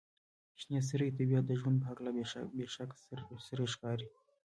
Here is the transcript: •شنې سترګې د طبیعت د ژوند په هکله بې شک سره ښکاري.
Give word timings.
•شنې 0.59 0.79
سترګې 0.87 1.11
د 1.13 1.17
طبیعت 1.19 1.43
د 1.47 1.51
ژوند 1.59 1.77
په 1.81 1.85
هکله 1.89 2.09
بې 2.55 2.65
شک 2.73 2.89
سره 3.49 3.63
ښکاري. 3.73 4.07